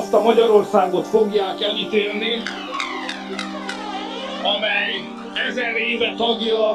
azt 0.00 0.14
a 0.14 0.22
Magyarországot 0.22 1.06
fogják 1.06 1.60
elítélni, 1.60 2.42
amely 4.42 4.92
ezer 5.48 5.76
éve 5.76 6.14
tagja 6.16 6.70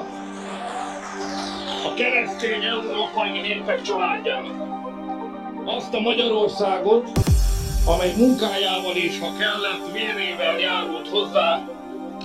a 1.85 1.93
keresztény 1.95 2.63
európai 2.63 3.29
népek 3.29 3.81
családjának. 3.81 4.55
Azt 5.65 5.93
a 5.93 5.99
Magyarországot, 5.99 7.09
amely 7.85 8.13
munkájával 8.17 8.95
és 8.95 9.19
ha 9.19 9.27
kellett 9.39 9.91
vérével 9.93 10.59
járult 10.59 11.07
hozzá 11.07 11.67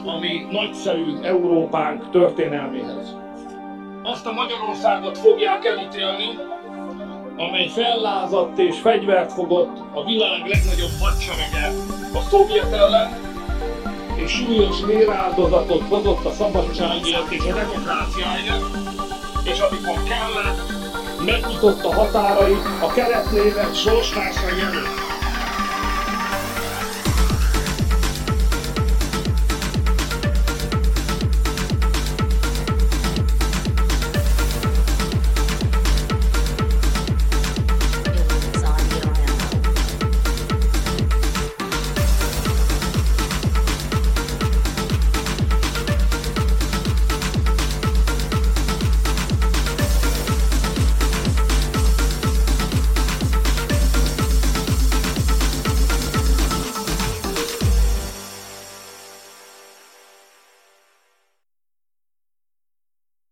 a 0.05 0.19
mi 0.19 0.47
nagyszerű 0.51 1.21
Európánk 1.23 2.11
történelméhez. 2.11 3.17
Azt 4.03 4.27
a 4.27 4.33
Magyarországot 4.33 5.19
fogják 5.19 5.65
elítélni, 5.65 6.39
amely 7.41 7.69
fellázadt 7.69 8.59
és 8.59 8.81
fegyvert 8.81 9.33
fogott 9.33 9.79
a 9.95 10.05
világ 10.05 10.47
legnagyobb 10.47 10.99
hadserege 11.01 11.73
a 12.15 12.21
szovjet 12.31 12.73
ellen, 12.73 13.11
és 14.17 14.31
súlyos 14.31 14.85
véráldozatot 14.85 15.83
hozott 15.89 16.25
a 16.25 16.33
szabadságért 16.33 17.31
és 17.31 17.45
a 17.45 17.55
demokráciáért, 17.55 18.65
és 19.45 19.59
amikor 19.59 20.03
kellett, 20.03 20.73
megnyitotta 21.25 21.95
határait 21.95 22.65
a 22.81 22.93
keresztlévek 22.93 23.75
sorstársai 23.75 24.61
előtt. 24.61 25.10